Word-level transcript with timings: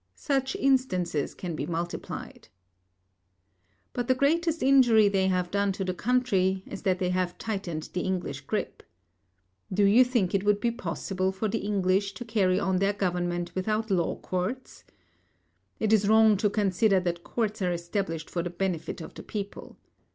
Such 0.15 0.55
instances 0.55 1.35
can 1.35 1.55
be 1.55 1.67
multiplied. 1.67 2.47
But 3.93 4.07
the 4.07 4.15
greatest 4.15 4.63
injury 4.63 5.07
they 5.07 5.27
have 5.27 5.51
done 5.51 5.71
to 5.73 5.83
the 5.85 5.93
country 5.93 6.63
is 6.65 6.81
that 6.81 6.97
they 6.97 7.11
have 7.11 7.37
tightened 7.37 7.87
the 7.93 8.01
English 8.01 8.41
grip. 8.47 8.81
Do 9.71 9.83
you 9.85 10.03
think 10.03 10.31
that 10.31 10.37
it 10.37 10.43
would 10.43 10.59
be 10.59 10.71
possible 10.71 11.31
for 11.31 11.47
the 11.47 11.59
English 11.59 12.15
to 12.15 12.25
carry 12.25 12.59
on 12.59 12.77
their 12.77 12.93
government 12.93 13.53
without 13.53 13.91
law 13.91 14.15
courts? 14.15 14.83
It 15.79 15.93
is 15.93 16.09
wrong 16.09 16.35
to 16.37 16.49
consider 16.49 16.99
that 17.01 17.23
courts 17.23 17.61
are 17.61 17.71
established 17.71 18.27
for 18.27 18.41
the 18.41 18.49
benefit 18.49 19.01
of 19.01 19.13
the 19.13 19.21
people. 19.21 19.77